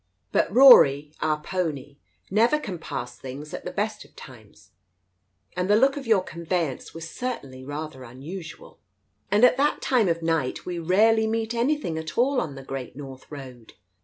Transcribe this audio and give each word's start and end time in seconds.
"ButRory— 0.33 1.13
our 1.21 1.39
pony— 1.41 1.97
never 2.41 2.57
can 2.57 2.79
pass 2.79 3.15
things, 3.19 3.53
at 3.53 3.65
the 3.65 3.71
best 3.71 4.03
of 4.03 4.15
times, 4.15 4.71
and 5.55 5.69
the 5.69 5.75
look 5.75 5.95
of 5.95 6.07
your 6.07 6.23
conveyance 6.23 6.91
was 6.95 7.07
certainly 7.07 7.63
rather 7.63 8.03
unusual. 8.03 8.79
And 9.29 9.45
at 9.45 9.57
that 9.57 9.79
time 9.79 10.07
of 10.09 10.23
night 10.23 10.65
we 10.65 10.79
rarely 10.79 11.27
meet 11.27 11.53
anything 11.53 11.99
at 11.99 12.17
all 12.17 12.41
on 12.41 12.55
the 12.55 12.63
Great 12.63 12.95
North 12.95 13.29
Road. 13.29 13.73